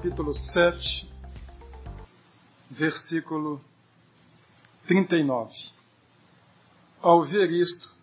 capítulo 0.00 0.32
7, 0.32 1.12
versículo 2.70 3.60
39. 4.86 5.72
Ao 7.02 7.22
ver 7.22 7.50
isto, 7.50 7.94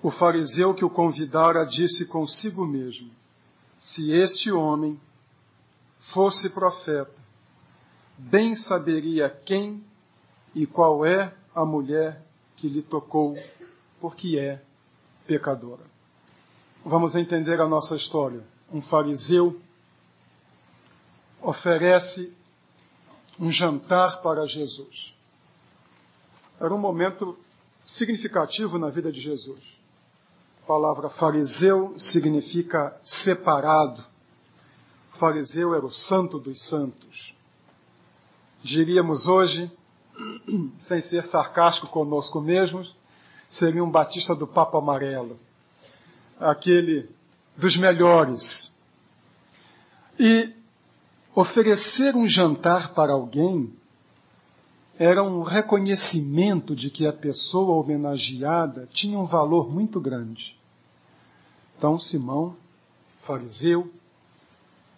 o 0.00 0.08
fariseu 0.08 0.72
que 0.72 0.84
o 0.84 0.90
convidara 0.90 1.66
disse 1.66 2.06
consigo 2.06 2.64
mesmo: 2.64 3.10
Se 3.76 4.12
este 4.12 4.52
homem 4.52 5.00
fosse 5.98 6.50
profeta, 6.50 7.10
bem 8.16 8.54
saberia 8.54 9.28
quem 9.28 9.82
e 10.54 10.64
qual 10.64 11.04
é 11.04 11.34
a 11.56 11.64
mulher 11.64 12.24
que 12.54 12.68
lhe 12.68 12.82
tocou, 12.82 13.36
porque 14.00 14.38
é 14.38 14.62
pecadora. 15.26 15.82
Vamos 16.84 17.16
entender 17.16 17.60
a 17.60 17.66
nossa 17.66 17.96
história. 17.96 18.44
Um 18.72 18.80
fariseu 18.80 19.60
oferece 21.58 22.32
um 23.38 23.50
jantar 23.50 24.22
para 24.22 24.46
Jesus. 24.46 25.14
Era 26.60 26.72
um 26.72 26.78
momento 26.78 27.36
significativo 27.84 28.78
na 28.78 28.90
vida 28.90 29.12
de 29.12 29.20
Jesus. 29.20 29.60
A 30.62 30.66
palavra 30.66 31.10
fariseu 31.10 31.98
significa 31.98 32.96
separado. 33.00 34.04
O 35.14 35.18
fariseu 35.18 35.74
era 35.74 35.84
o 35.84 35.90
santo 35.90 36.38
dos 36.38 36.62
santos. 36.62 37.34
Diríamos 38.62 39.26
hoje, 39.26 39.70
sem 40.78 41.00
ser 41.00 41.24
sarcástico 41.24 41.88
conosco 41.88 42.40
mesmos, 42.40 42.94
seria 43.48 43.82
um 43.82 43.90
batista 43.90 44.34
do 44.34 44.46
Papa 44.46 44.78
Amarelo. 44.78 45.38
Aquele 46.38 47.08
dos 47.56 47.76
melhores. 47.76 48.76
E 50.18 50.57
Oferecer 51.40 52.16
um 52.16 52.26
jantar 52.26 52.92
para 52.94 53.12
alguém 53.12 53.72
era 54.98 55.22
um 55.22 55.44
reconhecimento 55.44 56.74
de 56.74 56.90
que 56.90 57.06
a 57.06 57.12
pessoa 57.12 57.80
homenageada 57.80 58.88
tinha 58.92 59.16
um 59.16 59.24
valor 59.24 59.70
muito 59.70 60.00
grande. 60.00 60.58
Então 61.76 61.96
Simão, 61.96 62.56
fariseu, 63.22 63.88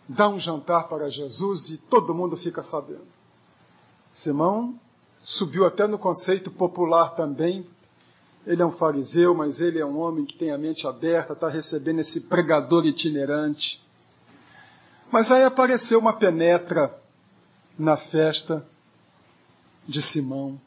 dá 0.08 0.30
um 0.30 0.40
jantar 0.40 0.88
para 0.88 1.10
Jesus 1.10 1.68
e 1.68 1.76
todo 1.76 2.14
mundo 2.14 2.38
fica 2.38 2.62
sabendo. 2.62 3.04
Simão 4.10 4.80
subiu 5.18 5.66
até 5.66 5.86
no 5.86 5.98
conceito 5.98 6.50
popular 6.50 7.10
também. 7.16 7.66
Ele 8.46 8.62
é 8.62 8.64
um 8.64 8.72
fariseu, 8.72 9.34
mas 9.34 9.60
ele 9.60 9.78
é 9.78 9.84
um 9.84 9.98
homem 9.98 10.24
que 10.24 10.38
tem 10.38 10.50
a 10.50 10.56
mente 10.56 10.86
aberta, 10.86 11.34
está 11.34 11.50
recebendo 11.50 11.98
esse 11.98 12.22
pregador 12.22 12.86
itinerante. 12.86 13.78
Mas 15.10 15.28
aí 15.30 15.42
apareceu 15.42 15.98
uma 15.98 16.12
penetra 16.12 16.96
na 17.76 17.96
festa 17.96 18.64
de 19.86 20.00
Simão. 20.00 20.60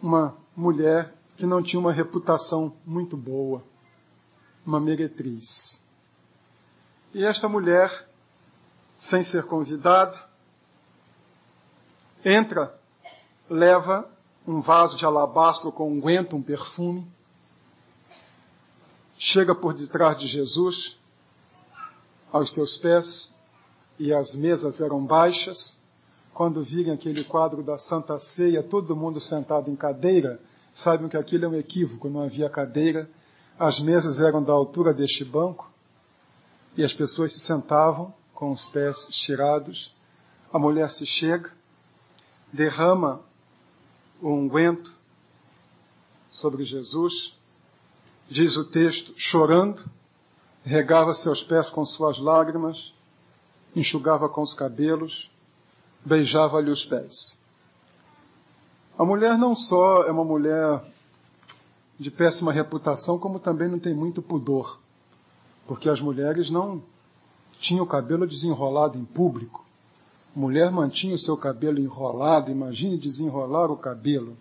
Uma 0.00 0.34
mulher 0.56 1.12
que 1.36 1.44
não 1.44 1.62
tinha 1.62 1.78
uma 1.78 1.92
reputação 1.92 2.74
muito 2.86 3.14
boa, 3.14 3.62
uma 4.64 4.80
meretriz. 4.80 5.84
E 7.12 7.24
esta 7.24 7.46
mulher, 7.46 8.08
sem 8.94 9.22
ser 9.22 9.44
convidada, 9.44 10.18
entra, 12.24 12.74
leva 13.50 14.08
um 14.46 14.62
vaso 14.62 14.96
de 14.96 15.04
alabastro 15.04 15.70
com 15.70 15.92
unguento, 15.92 16.36
um 16.36 16.42
perfume, 16.42 17.06
chega 19.18 19.54
por 19.54 19.74
detrás 19.74 20.18
de 20.18 20.26
Jesus, 20.26 20.98
aos 22.32 22.52
seus 22.52 22.76
pés, 22.76 23.34
e 23.98 24.12
as 24.12 24.34
mesas 24.34 24.80
eram 24.80 25.04
baixas. 25.04 25.80
Quando 26.34 26.62
virem 26.62 26.92
aquele 26.92 27.24
quadro 27.24 27.62
da 27.62 27.78
Santa 27.78 28.18
Ceia, 28.18 28.62
todo 28.62 28.94
mundo 28.94 29.18
sentado 29.20 29.70
em 29.70 29.76
cadeira, 29.76 30.38
sabem 30.70 31.08
que 31.08 31.16
aquilo 31.16 31.46
é 31.46 31.48
um 31.48 31.54
equívoco, 31.54 32.10
não 32.10 32.22
havia 32.22 32.50
cadeira. 32.50 33.08
As 33.58 33.80
mesas 33.80 34.18
eram 34.20 34.42
da 34.42 34.52
altura 34.52 34.92
deste 34.92 35.24
banco, 35.24 35.70
e 36.76 36.84
as 36.84 36.92
pessoas 36.92 37.32
se 37.32 37.40
sentavam 37.40 38.12
com 38.34 38.50
os 38.50 38.66
pés 38.66 39.08
estirados. 39.08 39.94
A 40.52 40.58
mulher 40.58 40.90
se 40.90 41.06
chega, 41.06 41.50
derrama 42.52 43.22
o 44.20 44.28
unguento 44.28 44.94
sobre 46.30 46.64
Jesus, 46.64 47.34
diz 48.28 48.56
o 48.56 48.70
texto, 48.70 49.14
chorando, 49.16 49.82
regava 50.66 51.14
seus 51.14 51.44
pés 51.44 51.70
com 51.70 51.86
suas 51.86 52.18
lágrimas, 52.18 52.92
enxugava 53.74 54.28
com 54.28 54.42
os 54.42 54.52
cabelos, 54.52 55.30
beijava-lhe 56.04 56.70
os 56.70 56.84
pés. 56.84 57.38
A 58.98 59.04
mulher 59.04 59.38
não 59.38 59.54
só 59.54 60.02
é 60.02 60.10
uma 60.10 60.24
mulher 60.24 60.82
de 62.00 62.10
péssima 62.10 62.52
reputação, 62.52 63.16
como 63.16 63.38
também 63.38 63.68
não 63.68 63.78
tem 63.78 63.94
muito 63.94 64.20
pudor, 64.20 64.80
porque 65.68 65.88
as 65.88 66.00
mulheres 66.00 66.50
não 66.50 66.82
tinham 67.60 67.84
o 67.84 67.88
cabelo 67.88 68.26
desenrolado 68.26 68.98
em 68.98 69.04
público. 69.04 69.64
mulher 70.34 70.70
mantinha 70.72 71.14
o 71.14 71.18
seu 71.18 71.36
cabelo 71.36 71.78
enrolado, 71.78 72.50
imagine 72.50 72.98
desenrolar 72.98 73.70
o 73.70 73.76
cabelo. 73.76 74.36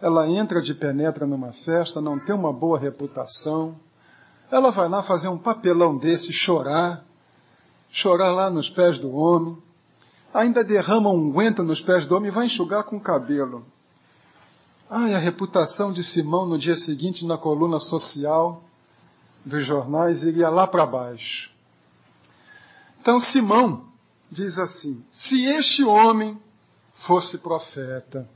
Ela 0.00 0.28
entra 0.28 0.60
de 0.60 0.74
penetra 0.74 1.26
numa 1.26 1.52
festa, 1.52 2.02
não 2.02 2.18
tem 2.18 2.34
uma 2.34 2.52
boa 2.52 2.78
reputação, 2.78 3.74
ela 4.54 4.70
vai 4.70 4.88
lá 4.88 5.02
fazer 5.02 5.26
um 5.26 5.36
papelão 5.36 5.98
desse, 5.98 6.32
chorar, 6.32 7.04
chorar 7.90 8.30
lá 8.30 8.48
nos 8.48 8.70
pés 8.70 9.00
do 9.00 9.12
homem, 9.12 9.58
ainda 10.32 10.62
derrama 10.62 11.10
um 11.10 11.32
nos 11.64 11.80
pés 11.80 12.06
do 12.06 12.14
homem 12.14 12.30
e 12.30 12.32
vai 12.32 12.46
enxugar 12.46 12.84
com 12.84 12.96
o 12.96 13.00
cabelo. 13.00 13.66
Ai, 14.88 15.12
a 15.12 15.18
reputação 15.18 15.92
de 15.92 16.04
Simão 16.04 16.46
no 16.46 16.56
dia 16.56 16.76
seguinte 16.76 17.26
na 17.26 17.36
coluna 17.36 17.80
social 17.80 18.62
dos 19.44 19.66
jornais 19.66 20.22
iria 20.22 20.48
lá 20.50 20.68
para 20.68 20.86
baixo. 20.86 21.50
Então 23.00 23.18
Simão 23.18 23.86
diz 24.30 24.56
assim: 24.56 25.04
se 25.10 25.46
este 25.46 25.82
homem 25.82 26.38
fosse 26.94 27.38
profeta, 27.38 28.28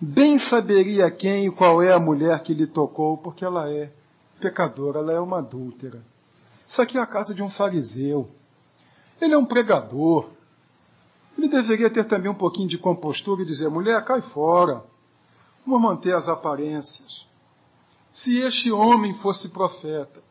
bem 0.00 0.38
saberia 0.38 1.10
quem 1.10 1.48
e 1.48 1.50
qual 1.50 1.82
é 1.82 1.92
a 1.92 2.00
mulher 2.00 2.42
que 2.42 2.54
lhe 2.54 2.66
tocou, 2.66 3.18
porque 3.18 3.44
ela 3.44 3.70
é 3.70 3.99
pecadora, 4.40 4.98
ela 4.98 5.12
é 5.12 5.20
uma 5.20 5.38
adúltera. 5.38 6.02
Isso 6.66 6.80
aqui 6.80 6.98
é 6.98 7.00
a 7.00 7.06
casa 7.06 7.34
de 7.34 7.42
um 7.42 7.50
fariseu. 7.50 8.30
Ele 9.20 9.34
é 9.34 9.38
um 9.38 9.44
pregador. 9.44 10.30
Ele 11.36 11.48
deveria 11.48 11.90
ter 11.90 12.04
também 12.04 12.30
um 12.30 12.34
pouquinho 12.34 12.68
de 12.68 12.78
compostura 12.78 13.42
e 13.42 13.46
dizer: 13.46 13.68
mulher, 13.68 14.04
cai 14.04 14.22
fora. 14.22 14.82
Vamos 15.66 15.82
manter 15.82 16.14
as 16.14 16.28
aparências. 16.28 17.26
Se 18.08 18.38
este 18.38 18.72
homem 18.72 19.14
fosse 19.14 19.50
profeta. 19.50 20.22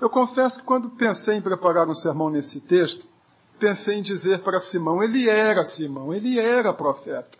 Eu 0.00 0.10
confesso 0.10 0.60
que 0.60 0.66
quando 0.66 0.90
pensei 0.90 1.36
em 1.36 1.42
preparar 1.42 1.88
um 1.88 1.94
sermão 1.94 2.28
nesse 2.28 2.60
texto, 2.60 3.06
pensei 3.58 3.98
em 3.98 4.02
dizer 4.02 4.40
para 4.42 4.60
Simão: 4.60 5.02
ele 5.02 5.28
era 5.28 5.64
Simão, 5.64 6.12
ele 6.12 6.38
era 6.38 6.72
profeta. 6.72 7.38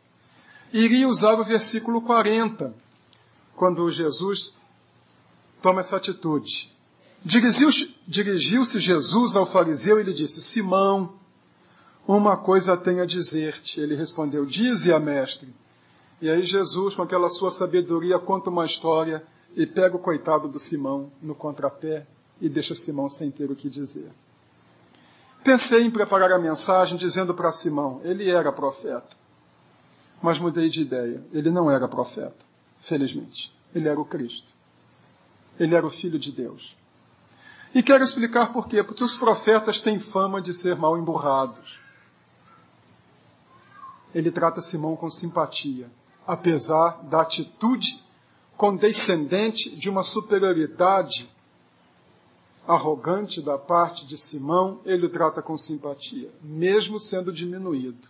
Iria 0.73 1.09
usar 1.09 1.35
o 1.35 1.45
versículo 1.45 2.01
40, 2.03 2.75
quando 3.57 3.91
Jesus 3.91 4.57
toma 5.65 5.81
essa 5.81 5.97
atitude. 5.97 6.71
Dirigiu-se 7.25 7.99
dirigiu 8.07 8.63
Jesus 8.65 9.35
ao 9.35 9.47
fariseu 9.47 9.99
e 9.99 10.03
lhe 10.03 10.13
disse: 10.13 10.43
Simão, 10.43 11.15
uma 12.07 12.37
coisa 12.37 12.77
tenho 12.77 13.03
a 13.03 13.07
dizer-te. 13.07 13.81
Ele 13.81 13.97
respondeu: 13.97 14.45
Dize 14.45 14.93
a 14.93 15.01
mestre. 15.01 15.49
E 16.21 16.29
aí 16.29 16.45
Jesus, 16.45 16.95
com 16.95 17.01
aquela 17.01 17.31
sua 17.31 17.51
sabedoria, 17.51 18.19
conta 18.19 18.51
uma 18.51 18.67
história 18.67 19.25
e 19.57 19.67
pega 19.67 19.97
o 19.97 19.99
coitado 19.99 20.49
do 20.49 20.59
Simão 20.59 21.11
no 21.23 21.35
contrapé 21.35 22.07
e 22.43 22.49
deixa 22.49 22.75
Simão 22.75 23.09
sem 23.09 23.31
ter 23.31 23.51
o 23.51 23.57
que 23.57 23.71
dizer. 23.71 24.11
Pensei 25.43 25.83
em 25.83 25.91
preparar 25.91 26.31
a 26.31 26.39
mensagem 26.39 26.99
dizendo 26.99 27.33
para 27.33 27.51
Simão: 27.53 28.03
ele 28.05 28.29
era 28.29 28.53
profeta. 28.53 29.17
Mas 30.21 30.39
mudei 30.39 30.69
de 30.69 30.83
ideia. 30.83 31.25
Ele 31.33 31.51
não 31.51 31.71
era 31.71 31.89
profeta, 31.89 32.37
felizmente. 32.81 33.51
Ele 33.75 33.89
era 33.89 33.99
o 33.99 34.05
Cristo. 34.05 34.53
Ele 35.59 35.75
era 35.75 35.87
o 35.87 35.91
filho 35.91 36.19
de 36.19 36.33
Deus. 36.33 36.77
E 37.75 37.83
quero 37.83 38.05
explicar 38.05 38.53
por 38.53 38.69
quê. 38.69 38.83
Porque 38.83 39.03
os 39.03 39.17
profetas 39.17 39.81
têm 39.81 39.99
fama 39.99 40.41
de 40.41 40.55
ser 40.55 40.77
mal 40.77 40.99
emburrados. 40.99 41.79
Ele 44.15 44.31
trata 44.31 44.61
Simão 44.61 44.95
com 44.95 45.11
simpatia, 45.11 45.91
apesar 46.25 47.03
da 47.05 47.23
atitude 47.23 48.01
condescendente 48.57 49.75
de 49.75 49.91
uma 49.91 50.05
superioridade 50.05 51.29
arrogante 52.67 53.43
da 53.43 53.59
parte 53.59 54.07
de 54.07 54.17
Simão, 54.17 54.81
ele 54.85 55.07
o 55.07 55.11
trata 55.11 55.43
com 55.43 55.59
simpatia, 55.59 56.31
mesmo 56.41 56.99
sendo 56.99 57.33
diminuído. 57.33 58.09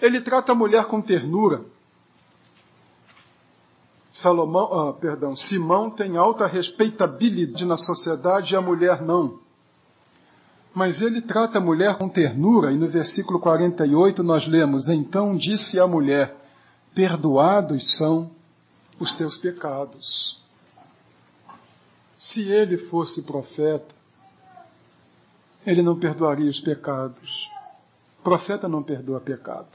Ele 0.00 0.20
trata 0.20 0.52
a 0.52 0.54
mulher 0.54 0.84
com 0.84 1.00
ternura, 1.00 1.64
Salomão, 4.12 4.88
ah, 4.88 4.92
perdão, 4.92 5.36
Simão 5.36 5.90
tem 5.90 6.16
alta 6.16 6.46
respeitabilidade 6.46 7.64
na 7.64 7.76
sociedade 7.76 8.54
e 8.54 8.56
a 8.56 8.60
mulher 8.60 9.02
não. 9.02 9.38
Mas 10.74 11.00
ele 11.00 11.20
trata 11.20 11.58
a 11.58 11.60
mulher 11.60 11.98
com 11.98 12.08
ternura, 12.08 12.72
e 12.72 12.76
no 12.76 12.88
versículo 12.88 13.40
48 13.40 14.22
nós 14.22 14.46
lemos: 14.46 14.88
Então 14.88 15.36
disse 15.36 15.78
a 15.80 15.86
mulher: 15.86 16.36
Perdoados 16.94 17.96
são 17.96 18.30
os 18.98 19.14
teus 19.14 19.36
pecados. 19.36 20.42
Se 22.16 22.48
ele 22.48 22.76
fosse 22.76 23.24
profeta, 23.24 23.94
ele 25.64 25.82
não 25.82 25.98
perdoaria 25.98 26.50
os 26.50 26.60
pecados. 26.60 27.48
Profeta 28.22 28.68
não 28.68 28.82
perdoa 28.82 29.20
pecado. 29.20 29.68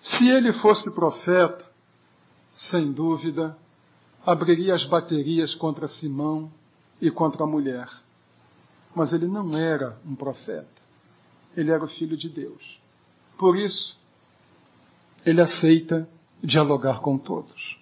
Se 0.00 0.28
ele 0.28 0.52
fosse 0.52 0.94
profeta, 0.94 1.67
sem 2.58 2.90
dúvida, 2.90 3.56
abriria 4.26 4.74
as 4.74 4.84
baterias 4.84 5.54
contra 5.54 5.86
Simão 5.86 6.50
e 7.00 7.08
contra 7.08 7.44
a 7.44 7.46
mulher. 7.46 7.88
Mas 8.92 9.12
ele 9.12 9.28
não 9.28 9.56
era 9.56 9.96
um 10.04 10.16
profeta. 10.16 10.66
Ele 11.56 11.70
era 11.70 11.84
o 11.84 11.88
filho 11.88 12.16
de 12.16 12.28
Deus. 12.28 12.80
Por 13.38 13.56
isso, 13.56 13.96
ele 15.24 15.40
aceita 15.40 16.08
dialogar 16.42 17.00
com 17.00 17.16
todos. 17.16 17.78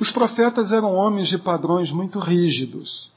Os 0.00 0.10
profetas 0.10 0.72
eram 0.72 0.92
homens 0.92 1.28
de 1.28 1.38
padrões 1.38 1.92
muito 1.92 2.18
rígidos. 2.18 3.12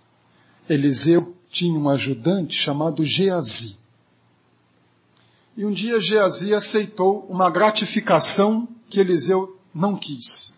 Eliseu 0.70 1.36
tinha 1.50 1.78
um 1.78 1.90
ajudante 1.90 2.56
chamado 2.56 3.04
Geazi. 3.04 3.80
E 5.58 5.66
um 5.66 5.72
dia 5.72 6.00
Geazi 6.00 6.54
aceitou 6.54 7.26
uma 7.28 7.50
gratificação 7.50 8.68
que 8.92 9.00
Eliseu 9.00 9.60
não 9.74 9.96
quis 9.96 10.54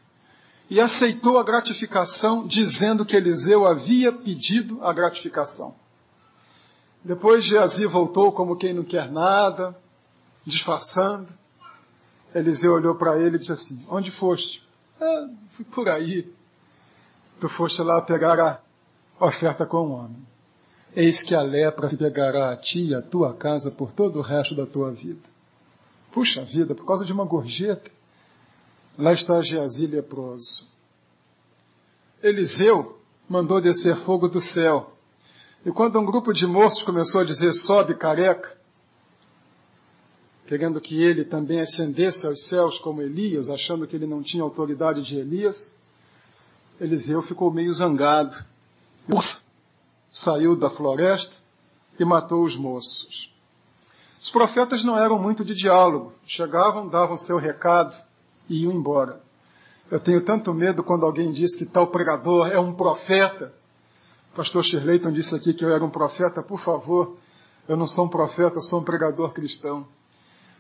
e 0.70 0.80
aceitou 0.80 1.38
a 1.38 1.44
gratificação, 1.44 2.46
dizendo 2.46 3.06
que 3.06 3.16
Eliseu 3.16 3.68
havia 3.68 4.12
pedido 4.12 4.84
a 4.84 4.92
gratificação. 4.92 5.76
Depois 7.04 7.46
Geazi 7.46 7.86
voltou 7.86 8.32
como 8.32 8.56
quem 8.56 8.74
não 8.74 8.84
quer 8.84 9.12
nada, 9.12 9.76
disfarçando. 10.44 11.32
Eliseu 12.34 12.74
olhou 12.74 12.96
para 12.96 13.20
ele 13.20 13.36
e 13.36 13.40
disse 13.40 13.52
assim: 13.52 13.86
Onde 13.88 14.12
foste? 14.12 14.64
Ah, 15.00 15.28
fui 15.52 15.66
por 15.66 15.88
aí. 15.88 16.34
Tu 17.40 17.48
foste 17.50 17.82
lá 17.84 18.02
pegar 18.02 18.40
a 18.40 18.60
oferta 19.24 19.66
com 19.66 19.78
o 19.78 19.92
homem. 19.92 20.26
Eis 20.96 21.22
que 21.22 21.36
a 21.36 21.42
lepra 21.42 21.90
se 21.90 21.98
pegará 21.98 22.52
a 22.52 22.58
ti 22.58 22.88
e 22.88 22.96
a 22.96 23.02
tua 23.02 23.36
casa 23.36 23.70
por 23.70 23.92
todo 23.92 24.18
o 24.18 24.22
resto 24.22 24.56
da 24.56 24.66
tua 24.66 24.92
vida. 24.92 25.30
Puxa 26.12 26.44
vida, 26.44 26.74
por 26.74 26.86
causa 26.86 27.06
de 27.06 27.12
uma 27.12 27.26
gorjeta. 27.26 27.92
Lá 28.98 29.14
está 29.14 29.42
Geazi 29.42 29.88
leproso. 29.88 30.72
Eliseu 32.24 33.00
mandou 33.28 33.60
descer 33.60 33.96
fogo 33.98 34.28
do 34.28 34.40
céu. 34.40 34.94
E 35.66 35.72
quando 35.72 36.00
um 36.00 36.06
grupo 36.06 36.32
de 36.32 36.48
moços 36.48 36.84
começou 36.84 37.22
a 37.22 37.26
dizer 37.26 37.54
sobe 37.54 37.96
careca, 37.96 38.56
querendo 40.48 40.80
que 40.80 41.02
ele 41.02 41.26
também 41.26 41.60
ascendesse 41.60 42.26
aos 42.26 42.48
céus 42.48 42.80
como 42.80 43.02
Elias, 43.02 43.50
achando 43.50 43.88
que 43.88 43.96
ele 43.96 44.06
não 44.06 44.22
tinha 44.22 44.44
autoridade 44.44 45.02
de 45.02 45.18
Elias, 45.18 45.84
Eliseu 46.80 47.22
ficou 47.22 47.52
meio 47.52 47.74
zangado. 47.74 48.36
Saiu 50.08 50.56
da 50.56 50.70
floresta 50.70 51.36
e 52.00 52.06
matou 52.06 52.44
os 52.44 52.56
moços. 52.56 53.34
Os 54.22 54.32
profetas 54.32 54.84
não 54.84 54.98
eram 54.98 55.20
muito 55.20 55.44
de 55.44 55.54
diálogo. 55.54 56.14
Chegavam, 56.26 56.88
davam 56.88 57.18
seu 57.18 57.38
recado, 57.38 57.96
e 58.50 58.64
iam 58.64 58.72
embora. 58.72 59.22
Eu 59.90 60.00
tenho 60.00 60.22
tanto 60.22 60.54
medo 60.54 60.84
quando 60.84 61.06
alguém 61.06 61.32
diz 61.32 61.56
que 61.56 61.66
tal 61.66 61.88
pregador 61.88 62.48
é 62.48 62.60
um 62.60 62.74
profeta. 62.74 63.54
O 64.34 64.36
pastor 64.36 64.64
Shirleyton 64.64 65.12
disse 65.12 65.36
aqui 65.36 65.54
que 65.54 65.64
eu 65.64 65.70
era 65.70 65.84
um 65.84 65.90
profeta. 65.90 66.42
Por 66.42 66.60
favor, 66.60 67.18
eu 67.68 67.78
não 67.78 67.86
sou 67.86 68.06
um 68.06 68.10
profeta, 68.10 68.58
eu 68.58 68.62
sou 68.64 68.82
um 68.82 68.84
pregador 68.84 69.32
cristão. 69.32 69.88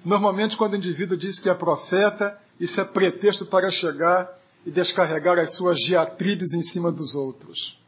Normalmente, 0.03 0.55
quando 0.55 0.73
o 0.73 0.77
indivíduo 0.77 1.17
diz 1.17 1.39
que 1.39 1.49
é 1.49 1.53
profeta, 1.55 2.39
isso 2.59 2.79
é 2.79 2.85
pretexto 2.85 3.45
para 3.45 3.71
chegar 3.71 4.29
e 4.65 4.69
descarregar 4.69 5.39
as 5.39 5.55
suas 5.55 5.79
diatribes 5.79 6.53
em 6.53 6.61
cima 6.61 6.91
dos 6.91 7.15
outros. 7.15 7.81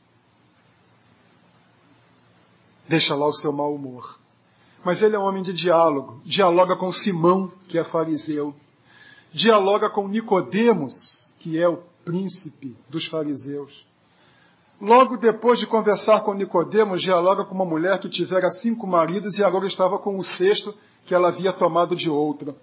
Deixa 2.88 3.14
lá 3.16 3.28
o 3.28 3.34
seu 3.34 3.54
mau 3.54 3.76
humor. 3.76 4.20
Mas 4.84 5.02
ele 5.02 5.16
é 5.16 5.20
um 5.20 5.24
homem 5.24 5.44
de 5.44 5.54
diálogo, 5.54 6.22
dialoga 6.26 6.76
com 6.76 6.92
Simão, 6.92 7.52
que 7.68 7.78
é 7.78 7.84
fariseu 7.84 8.56
dialoga 9.38 9.88
com 9.88 10.08
Nicodemos, 10.08 11.36
que 11.40 11.62
é 11.62 11.70
o 11.70 11.78
príncipe 12.04 12.76
dos 12.90 13.06
fariseus. 13.06 13.86
Logo 14.82 15.16
depois 15.16 15.60
de 15.60 15.68
conversar 15.68 16.22
com 16.22 16.34
Nicodemos, 16.34 17.04
dialoga 17.04 17.46
com 17.46 17.54
uma 17.54 17.66
mulher 17.66 18.00
que 18.00 18.10
tivera 18.10 18.50
cinco 18.50 18.88
maridos 18.88 19.38
e 19.38 19.44
agora 19.44 19.68
estava 19.68 20.00
com 20.00 20.18
o 20.18 20.24
sexto 20.24 20.76
que 21.06 21.14
ela 21.14 21.28
havia 21.28 21.54
tomado 21.54 21.96
de 21.96 22.10
outra. 22.10 22.56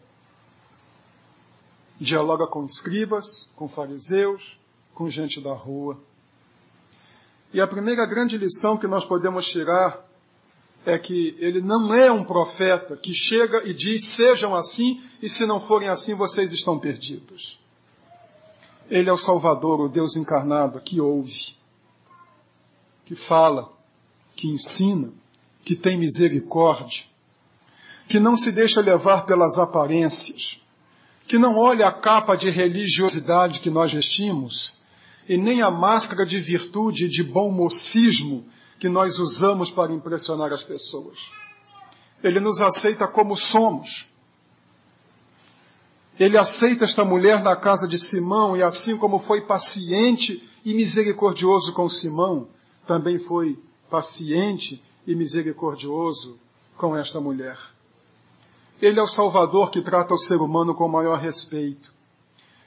Dialoga 1.99 2.47
com 2.47 2.65
escribas, 2.65 3.53
com 3.55 3.69
fariseus, 3.69 4.59
com 4.93 5.09
gente 5.09 5.41
da 5.41 5.55
rua. 5.55 5.97
E 7.53 7.61
a 7.61 7.69
primeira 7.69 8.05
grande 8.05 8.37
lição 8.37 8.77
que 8.77 8.89
nós 8.89 9.05
podemos 9.05 9.47
tirar 9.47 10.05
é 10.85 10.99
que 10.99 11.37
ele 11.39 11.61
não 11.61 11.95
é 11.95 12.11
um 12.11 12.25
profeta 12.25 12.97
que 12.97 13.15
chega 13.15 13.63
e 13.65 13.73
diz: 13.73 14.09
sejam 14.09 14.55
assim, 14.55 15.01
e 15.25 15.29
se 15.31 15.47
não 15.47 15.59
forem 15.59 15.89
assim, 15.89 16.13
vocês 16.15 16.53
estão 16.53 16.79
perdidos. 16.79 17.59
Ele 18.91 19.09
é 19.09 19.13
o 19.13 19.17
Salvador, 19.17 19.81
o 19.81 19.89
Deus 19.89 20.17
encarnado, 20.17 20.79
que 20.83 21.01
ouve, 21.01 21.57
que 23.07 23.15
fala, 23.15 23.73
que 24.37 24.49
ensina, 24.49 25.11
que 25.65 25.75
tem 25.75 25.97
misericórdia, 25.97 27.05
que 28.07 28.21
não 28.21 28.37
se 28.37 28.53
deixa 28.53 28.83
levar 28.83 29.25
pelas 29.25 29.57
aparências, 29.57 30.61
que 31.27 31.39
não 31.39 31.57
olha 31.57 31.89
a 31.89 31.93
capa 31.93 32.37
de 32.37 32.51
religiosidade 32.51 33.61
que 33.61 33.71
nós 33.71 33.91
vestimos, 33.91 34.83
e 35.27 35.39
nem 35.39 35.63
a 35.63 35.71
máscara 35.71 36.27
de 36.27 36.39
virtude 36.39 37.07
e 37.07 37.09
de 37.09 37.25
bom 37.25 37.51
mocismo 37.51 38.45
que 38.79 38.91
nós 38.91 39.19
usamos 39.19 39.71
para 39.71 39.91
impressionar 39.91 40.53
as 40.53 40.63
pessoas. 40.63 41.31
Ele 42.23 42.41
nos 42.41 42.61
aceita 42.61 43.09
como 43.09 43.39
somos. 43.39 44.13
Ele 46.19 46.39
aceita 46.39 46.85
esta 46.85 47.05
mulher 47.05 47.43
na 47.43 47.57
casa 47.57 47.89
de 47.89 47.99
Simão 47.99 48.57
e 48.57 48.63
assim 48.63 48.97
como 48.97 49.19
foi 49.19 49.41
paciente 49.41 50.49
e 50.65 50.73
misericordioso 50.73 51.73
com 51.73 51.89
Simão, 51.89 52.49
também 52.87 53.19
foi 53.19 53.59
paciente 53.91 54.83
e 55.07 55.15
misericordioso 55.15 56.39
com 56.77 56.97
esta 56.97 57.21
mulher. 57.21 57.59
Ele 58.81 58.99
é 58.99 59.03
o 59.03 59.09
Salvador 59.09 59.71
que 59.71 59.83
trata 59.83 60.15
o 60.15 60.19
ser 60.19 60.37
humano 60.37 60.75
com 60.75 60.89
maior 60.89 61.19
respeito. 61.19 61.93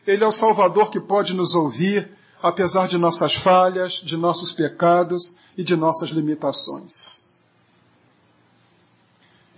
Ele 0.06 0.24
é 0.24 0.28
o 0.28 0.32
Salvador 0.32 0.90
que 0.90 1.00
pode 1.00 1.34
nos 1.34 1.56
ouvir 1.56 2.18
apesar 2.42 2.88
de 2.88 2.98
nossas 2.98 3.34
falhas, 3.36 3.94
de 3.94 4.16
nossos 4.16 4.52
pecados 4.52 5.40
e 5.58 5.64
de 5.64 5.76
nossas 5.76 6.10
limitações. 6.10 7.28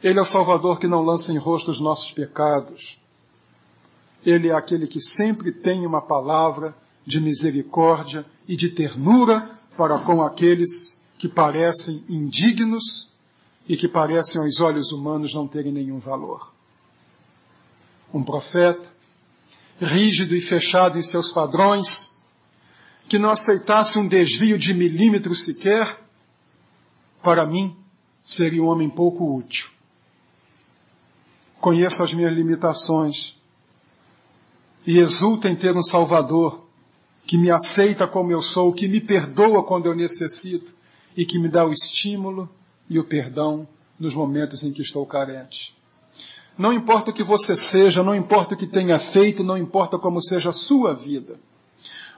Ele 0.02 0.18
é 0.18 0.22
o 0.22 0.26
Salvador 0.26 0.80
que 0.80 0.88
não 0.88 1.04
lança 1.04 1.32
em 1.34 1.38
rosto 1.38 1.72
os 1.72 1.80
nossos 1.80 2.12
pecados. 2.12 2.98
Ele 4.30 4.50
é 4.50 4.54
aquele 4.54 4.86
que 4.86 5.02
sempre 5.02 5.52
tem 5.52 5.88
uma 5.88 6.02
palavra 6.02 6.76
de 7.04 7.20
misericórdia 7.20 8.24
e 8.48 8.56
de 8.56 8.70
ternura 8.70 9.50
para 9.76 9.98
com 9.98 10.22
aqueles 10.22 11.10
que 11.18 11.28
parecem 11.28 12.04
indignos 12.08 13.10
e 13.68 13.76
que 13.76 13.88
parecem 13.88 14.40
aos 14.40 14.60
olhos 14.60 14.92
humanos 14.92 15.34
não 15.34 15.48
terem 15.48 15.72
nenhum 15.72 15.98
valor. 15.98 16.54
Um 18.14 18.24
profeta, 18.24 18.88
rígido 19.82 20.36
e 20.36 20.42
fechado 20.42 21.00
em 21.00 21.02
seus 21.02 21.32
padrões, 21.32 22.24
que 23.08 23.18
não 23.18 23.32
aceitasse 23.32 23.98
um 23.98 24.08
desvio 24.08 24.60
de 24.60 24.76
milímetro 24.76 25.36
sequer, 25.36 26.00
para 27.24 27.48
mim 27.48 27.76
seria 28.22 28.62
um 28.62 28.68
homem 28.68 28.90
pouco 28.92 29.36
útil. 29.36 29.70
Conheço 31.60 32.04
as 32.04 32.14
minhas 32.14 32.32
limitações 32.32 33.39
e 34.86 34.98
exulto 34.98 35.48
em 35.48 35.56
ter 35.56 35.76
um 35.76 35.84
Salvador 35.84 36.66
que 37.26 37.38
me 37.38 37.52
aceita 37.52 38.08
como 38.08 38.32
eu 38.32 38.42
sou, 38.42 38.74
que 38.74 38.88
me 38.88 39.00
perdoa 39.00 39.64
quando 39.64 39.86
eu 39.86 39.96
necessito 39.96 40.74
e 41.16 41.26
que 41.26 41.38
me 41.38 41.48
dá 41.48 41.66
o 41.66 41.72
estímulo 41.72 42.50
e 42.90 42.98
o 42.98 43.04
perdão 43.04 43.68
nos 44.00 44.14
momentos 44.14 44.64
em 44.64 44.72
que 44.72 44.82
estou 44.82 45.06
carente. 45.06 45.78
Não 46.58 46.74
importa 46.74 47.12
o 47.12 47.14
que 47.14 47.24
você 47.24 47.56
seja, 47.56 48.04
não 48.04 48.16
importa 48.16 48.54
o 48.54 48.58
que 48.58 48.68
tenha 48.68 49.00
feito, 49.00 49.44
não 49.44 49.58
importa 49.58 49.98
como 49.98 50.22
seja 50.22 50.50
a 50.50 50.54
sua 50.54 50.94
vida. 50.94 51.40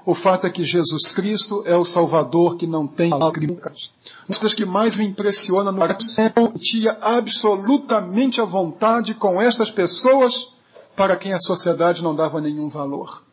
O 0.03 0.15
fato 0.15 0.48
é 0.48 0.50
que 0.50 0.63
Jesus 0.63 1.13
Cristo 1.13 1.62
é 1.65 1.75
o 1.75 1.86
Salvador 1.86 2.58
que 2.58 2.65
não 2.65 2.88
tem 2.88 3.12
lágrimas. 3.12 3.91
Uma 4.27 4.39
das 4.41 4.56
que 4.56 4.65
mais 4.65 4.98
me 4.98 5.06
impressiona 5.06 5.72
no 5.72 5.84
é 5.84 5.94
que 5.94 6.03
sentia 6.03 6.98
absolutamente 7.01 8.41
a 8.41 8.46
vontade 8.46 9.13
com 9.13 9.39
estas 9.39 9.70
pessoas 9.70 10.50
para 11.01 11.17
quem 11.17 11.34
a 11.34 11.39
sociedade 11.39 12.03
não 12.03 12.15
dava 12.15 12.39
nenhum 12.39 12.70
valor. 12.70 13.24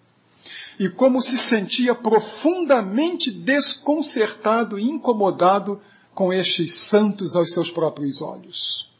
E 0.78 0.88
como 0.88 1.20
se 1.20 1.36
sentia 1.36 1.94
profundamente 1.94 3.30
desconcertado 3.30 4.78
e 4.78 4.88
incomodado 4.88 5.78
com 6.14 6.32
estes 6.32 6.72
santos 6.72 7.36
aos 7.36 7.52
seus 7.52 7.70
próprios 7.70 8.22
olhos. 8.22 8.90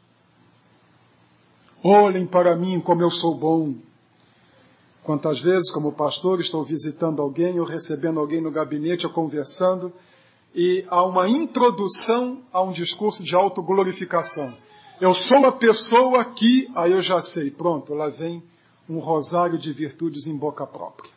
Olhem 1.82 2.26
para 2.26 2.54
mim 2.56 2.78
como 2.78 3.00
eu 3.00 3.10
sou 3.10 3.38
bom. 3.38 3.74
Quantas 5.02 5.40
vezes, 5.40 5.70
como 5.70 5.92
pastor, 5.92 6.38
estou 6.38 6.62
visitando 6.62 7.22
alguém 7.22 7.58
ou 7.58 7.64
recebendo 7.64 8.20
alguém 8.20 8.42
no 8.42 8.50
gabinete 8.50 9.06
ou 9.06 9.12
conversando, 9.14 9.90
e 10.54 10.84
há 10.90 11.02
uma 11.06 11.26
introdução 11.26 12.42
a 12.52 12.60
um 12.60 12.72
discurso 12.72 13.24
de 13.24 13.34
autoglorificação. 13.34 14.54
Eu 15.00 15.14
sou 15.14 15.38
uma 15.38 15.52
pessoa 15.52 16.22
que, 16.22 16.70
aí 16.74 16.92
eu 16.92 17.00
já 17.00 17.22
sei, 17.22 17.50
pronto, 17.50 17.94
lá 17.94 18.10
vem 18.10 18.42
um 18.88 18.98
rosário 18.98 19.58
de 19.58 19.72
virtudes 19.72 20.26
em 20.26 20.36
boca 20.36 20.66
própria. 20.66 21.10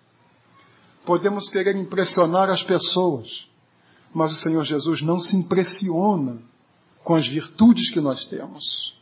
Podemos 1.06 1.50
querer 1.50 1.76
impressionar 1.76 2.50
as 2.50 2.62
pessoas, 2.62 3.50
mas 4.14 4.32
o 4.32 4.36
Senhor 4.36 4.64
Jesus 4.64 5.02
não 5.02 5.20
se 5.20 5.36
impressiona 5.36 6.38
com 7.04 7.16
as 7.16 7.28
virtudes 7.28 7.90
que 7.90 8.00
nós 8.00 8.26
temos. 8.26 9.00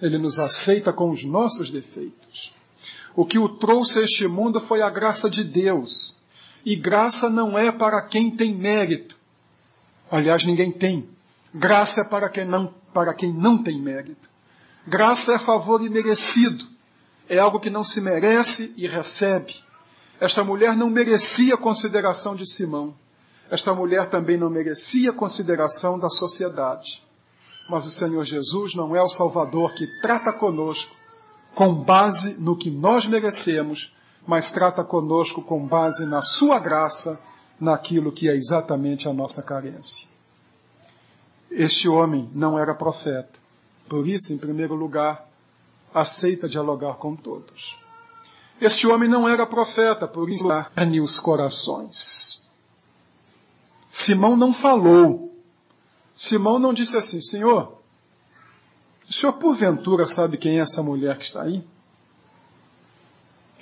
Ele 0.00 0.18
nos 0.18 0.38
aceita 0.38 0.92
com 0.92 1.10
os 1.10 1.24
nossos 1.24 1.70
defeitos. 1.70 2.52
O 3.14 3.24
que 3.24 3.38
o 3.38 3.48
trouxe 3.48 3.98
a 3.98 4.02
este 4.02 4.26
mundo 4.26 4.60
foi 4.60 4.82
a 4.82 4.90
graça 4.90 5.28
de 5.28 5.44
Deus. 5.44 6.16
E 6.64 6.74
graça 6.76 7.28
não 7.28 7.58
é 7.58 7.70
para 7.70 8.00
quem 8.02 8.30
tem 8.30 8.54
mérito. 8.54 9.16
Aliás, 10.10 10.44
ninguém 10.44 10.72
tem. 10.72 11.08
Graça 11.54 12.02
é 12.02 12.08
para 12.08 12.28
quem 12.28 12.44
não, 12.44 12.72
para 12.92 13.14
quem 13.14 13.32
não 13.32 13.62
tem 13.62 13.80
mérito. 13.80 14.28
Graça 14.86 15.34
é 15.34 15.38
favor 15.38 15.82
imerecido. 15.82 16.69
É 17.30 17.38
algo 17.38 17.60
que 17.60 17.70
não 17.70 17.84
se 17.84 18.00
merece 18.00 18.74
e 18.76 18.88
recebe. 18.88 19.54
Esta 20.18 20.42
mulher 20.42 20.76
não 20.76 20.90
merecia 20.90 21.56
consideração 21.56 22.34
de 22.34 22.44
Simão. 22.44 22.92
Esta 23.48 23.72
mulher 23.72 24.10
também 24.10 24.36
não 24.36 24.50
merecia 24.50 25.12
consideração 25.12 25.96
da 25.96 26.08
sociedade. 26.08 27.06
Mas 27.68 27.86
o 27.86 27.90
Senhor 27.90 28.24
Jesus 28.24 28.74
não 28.74 28.96
é 28.96 29.00
o 29.00 29.08
Salvador 29.08 29.72
que 29.74 29.86
trata 30.02 30.32
conosco 30.32 30.92
com 31.54 31.72
base 31.72 32.40
no 32.40 32.56
que 32.56 32.68
nós 32.68 33.06
merecemos, 33.06 33.94
mas 34.26 34.50
trata 34.50 34.82
conosco 34.82 35.40
com 35.40 35.64
base 35.64 36.04
na 36.06 36.22
Sua 36.22 36.58
graça, 36.58 37.22
naquilo 37.60 38.10
que 38.10 38.28
é 38.28 38.34
exatamente 38.34 39.08
a 39.08 39.12
nossa 39.12 39.44
carência. 39.44 40.08
Este 41.48 41.88
homem 41.88 42.28
não 42.34 42.58
era 42.58 42.74
profeta. 42.74 43.38
Por 43.88 44.08
isso, 44.08 44.32
em 44.32 44.38
primeiro 44.38 44.74
lugar, 44.74 45.29
aceita 45.94 46.48
dialogar 46.48 46.94
com 46.94 47.16
todos. 47.16 47.78
Este 48.60 48.86
homem 48.86 49.08
não 49.08 49.28
era 49.28 49.46
profeta, 49.46 50.06
por 50.06 50.28
isso, 50.28 50.46
carne 50.74 51.00
os 51.00 51.18
corações. 51.18 52.50
Simão 53.90 54.36
não 54.36 54.52
falou. 54.52 55.34
Simão 56.14 56.58
não 56.58 56.74
disse 56.74 56.96
assim, 56.96 57.20
Senhor, 57.20 57.80
o 59.08 59.12
senhor 59.12 59.32
porventura 59.32 60.06
sabe 60.06 60.36
quem 60.36 60.58
é 60.58 60.62
essa 60.62 60.82
mulher 60.82 61.16
que 61.16 61.24
está 61.24 61.42
aí? 61.42 61.64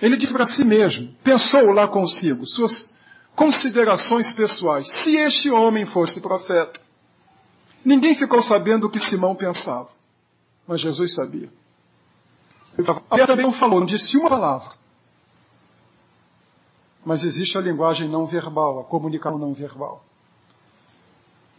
Ele 0.03 0.17
disse 0.17 0.33
para 0.33 0.45
si 0.45 0.65
mesmo, 0.65 1.15
pensou 1.25 1.73
lá 1.73 1.89
consigo, 1.89 2.47
suas 2.47 2.99
considerações 3.35 4.33
pessoais. 4.33 4.91
Se 4.91 5.17
este 5.17 5.51
homem 5.51 5.87
fosse 5.87 6.21
profeta, 6.21 6.81
ninguém 7.85 8.15
ficou 8.15 8.43
sabendo 8.43 8.87
o 8.87 8.91
que 8.91 9.01
Simão 9.01 9.35
pensava, 9.35 9.89
mas 10.67 10.81
Jesus 10.81 11.15
sabia. 11.15 11.51
Ele 12.79 13.27
também 13.27 13.45
não 13.45 13.53
falou, 13.53 13.81
não 13.81 13.87
disse 13.87 14.17
uma 14.17 14.29
palavra. 14.29 14.71
Mas 17.05 17.25
existe 17.25 17.59
a 17.59 17.61
linguagem 17.61 18.09
não 18.09 18.25
verbal, 18.25 18.81
a 18.81 18.85
comunicação 18.85 19.39
não 19.39 19.53
verbal. 19.53 20.05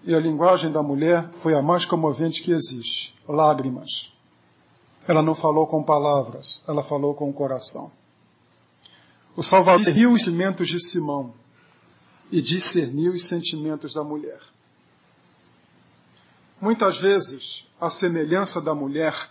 E 0.03 0.15
a 0.15 0.19
linguagem 0.19 0.71
da 0.71 0.81
mulher 0.81 1.29
foi 1.33 1.53
a 1.53 1.61
mais 1.61 1.83
comovente 1.83 2.41
que 2.41 2.51
existe: 2.51 3.15
lágrimas. 3.27 4.13
Ela 5.07 5.21
não 5.21 5.35
falou 5.35 5.67
com 5.67 5.83
palavras, 5.83 6.61
ela 6.67 6.83
falou 6.83 7.13
com 7.13 7.29
o 7.29 7.33
coração. 7.33 7.91
O 9.35 9.43
Salvador 9.43 9.79
discerniu 9.79 10.11
os 10.11 10.23
sentimentos 10.23 10.67
de 10.69 10.79
Simão 10.79 11.33
e 12.31 12.41
discerniu 12.41 13.11
os 13.11 13.25
sentimentos 13.25 13.93
da 13.93 14.03
mulher. 14.03 14.39
Muitas 16.61 16.97
vezes, 16.97 17.67
a 17.79 17.89
semelhança 17.89 18.61
da 18.61 18.75
mulher, 18.75 19.29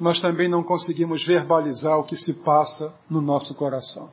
nós 0.00 0.20
também 0.20 0.48
não 0.48 0.62
conseguimos 0.62 1.24
verbalizar 1.24 1.98
o 1.98 2.04
que 2.04 2.16
se 2.16 2.44
passa 2.44 2.94
no 3.08 3.20
nosso 3.20 3.54
coração. 3.54 4.12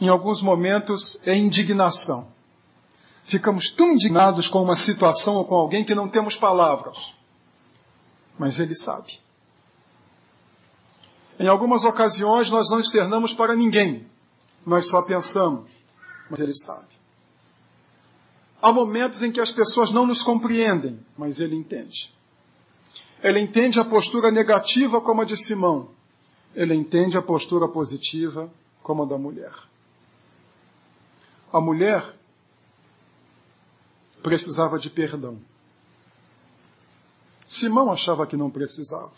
Em 0.00 0.08
alguns 0.08 0.42
momentos 0.42 1.20
é 1.24 1.36
indignação 1.36 2.32
ficamos 3.24 3.70
tão 3.70 3.92
indignados 3.92 4.48
com 4.48 4.62
uma 4.62 4.76
situação 4.76 5.36
ou 5.36 5.44
com 5.44 5.54
alguém 5.54 5.84
que 5.84 5.94
não 5.94 6.08
temos 6.08 6.36
palavras. 6.36 7.14
Mas 8.38 8.58
Ele 8.58 8.74
sabe. 8.74 9.20
Em 11.38 11.46
algumas 11.46 11.84
ocasiões 11.84 12.50
nós 12.50 12.70
não 12.70 12.80
externamos 12.80 13.32
para 13.32 13.54
ninguém, 13.54 14.06
nós 14.66 14.88
só 14.88 15.02
pensamos, 15.02 15.70
mas 16.28 16.40
Ele 16.40 16.54
sabe. 16.54 16.92
Há 18.60 18.72
momentos 18.72 19.22
em 19.22 19.32
que 19.32 19.40
as 19.40 19.50
pessoas 19.50 19.90
não 19.90 20.06
nos 20.06 20.22
compreendem, 20.22 21.04
mas 21.16 21.40
Ele 21.40 21.56
entende. 21.56 22.14
Ele 23.22 23.38
entende 23.38 23.78
a 23.78 23.84
postura 23.84 24.30
negativa 24.30 25.00
como 25.00 25.22
a 25.22 25.24
de 25.24 25.36
Simão. 25.36 25.90
Ele 26.54 26.74
entende 26.74 27.16
a 27.16 27.22
postura 27.22 27.68
positiva 27.68 28.50
como 28.82 29.04
a 29.04 29.06
da 29.06 29.16
mulher. 29.16 29.52
A 31.52 31.60
mulher 31.60 32.14
precisava 34.22 34.78
de 34.78 34.90
perdão. 34.90 35.38
Simão 37.48 37.92
achava 37.92 38.26
que 38.26 38.36
não 38.36 38.50
precisava. 38.50 39.12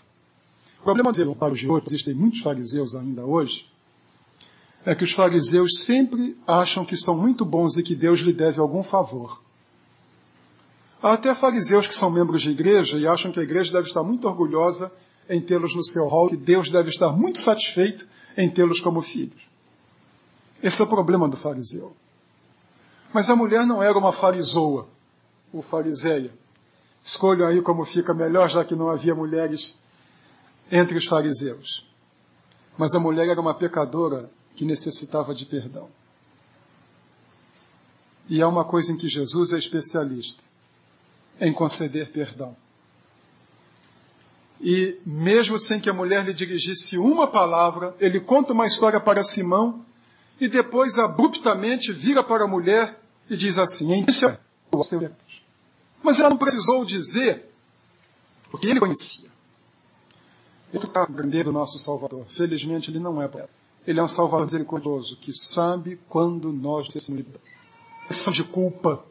O 0.81 0.85
problema 0.85 1.13
para 1.37 1.53
os 1.53 1.59
de 1.59 1.69
hoje, 1.69 1.87
existem 1.87 2.15
muitos 2.15 2.41
fariseus 2.41 2.95
ainda 2.95 3.25
hoje, 3.25 3.67
é 4.85 4.95
que 4.95 5.05
os 5.05 5.13
fariseus 5.13 5.79
sempre 5.85 6.37
acham 6.47 6.85
que 6.85 6.97
são 6.97 7.17
muito 7.17 7.45
bons 7.45 7.79
e 7.79 7.83
que 7.83 7.95
Deus 7.95 8.21
lhe 8.21 8.33
deve 8.33 8.61
algum 8.61 8.83
favor. 8.83 9.44
Há 11.03 11.13
até 11.13 11.35
fariseus 11.35 11.87
que 11.87 11.95
são 11.95 12.11
membros 12.11 12.43
de 12.43 12.51
igreja 12.51 12.99
e 12.99 13.07
acham 13.07 13.31
que 13.31 13.41
a 13.41 13.43
igreja 13.43 13.73
deve 13.73 13.89
estar 13.89 14.03
muito 14.03 14.27
orgulhosa 14.27 14.93
em 15.29 15.41
tê-los 15.41 15.75
no 15.75 15.85
seu 15.85 16.07
rol, 16.07 16.29
que 16.29 16.37
Deus 16.37 16.71
deve 16.71 16.91
estar 16.91 17.13
muito 17.13 17.39
satisfeito 17.39 18.07
em 18.37 18.51
tê-los 18.51 18.81
como 18.81 19.03
filhos. 19.03 19.43
Esse 20.63 20.81
é 20.81 20.85
o 20.85 20.89
problema 20.89 21.29
do 21.29 21.37
fariseu. 21.37 21.95
Mas 23.13 23.29
a 23.29 23.37
mulher 23.37 23.67
não 23.67 23.83
era 23.83 23.99
uma 23.99 24.13
farisoa 24.13 24.89
o 25.55 25.63
fariseia. 25.63 26.33
Escolham 27.03 27.47
aí 27.47 27.63
como 27.63 27.85
fica 27.85 28.13
melhor, 28.13 28.49
já 28.51 28.65
que 28.65 28.75
não 28.75 28.89
havia 28.89 29.15
mulheres 29.15 29.79
entre 30.71 30.99
os 30.99 31.07
fariseus. 31.07 31.87
Mas 32.77 32.95
a 32.95 32.99
mulher 32.99 33.29
era 33.29 33.41
uma 33.41 33.55
pecadora 33.55 34.29
que 34.57 34.65
necessitava 34.65 35.35
de 35.35 35.47
perdão. 35.47 35.89
E 38.29 38.43
há 38.43 38.49
uma 38.49 38.65
coisa 38.65 38.93
em 38.93 38.97
que 38.97 39.09
Jesus 39.09 39.53
é 39.53 39.59
especialista: 39.59 40.43
em 41.47 41.53
conceder 41.53 42.11
perdão. 42.11 42.57
E 44.61 44.99
mesmo 45.05 45.59
sem 45.59 45.81
que 45.81 45.91
a 45.91 45.95
mulher 45.95 46.25
lhe 46.25 46.33
dirigisse 46.33 46.97
uma 46.97 47.27
palavra, 47.27 47.95
ele 48.01 48.21
conta 48.21 48.53
uma 48.53 48.67
história 48.67 49.01
para 49.01 49.23
Simão 49.23 49.85
e 50.41 50.49
depois 50.49 50.99
abruptamente 50.99 51.93
vira 51.93 52.23
para 52.23 52.45
a 52.45 52.49
mulher 52.49 52.99
e 53.29 53.37
diz 53.37 53.59
assim: 53.59 53.93
Em 53.93 54.05
você 54.73 54.99
mas 56.05 56.21
ela 56.21 56.29
não 56.29 56.37
precisou 56.37 56.85
dizer, 56.85 57.51
porque 58.51 58.67
ele 58.67 58.79
conhecia. 58.79 59.31
Ele 60.73 60.85
está 60.85 61.05
aprendendo 61.05 61.45
do 61.45 61.53
nosso 61.53 61.79
Salvador. 61.79 62.27
Felizmente, 62.29 62.91
ele 62.91 62.99
não 62.99 63.23
é 63.23 63.27
poeta. 63.27 63.49
Ele 63.87 63.99
é 63.99 64.03
um 64.03 64.09
Salvador 64.09 64.45
misericordioso, 64.45 65.17
que 65.17 65.33
sabe 65.33 65.99
quando 66.09 66.53
nós 66.53 66.89
temos 66.89 67.25
de 68.35 68.45
culpa, 68.45 69.03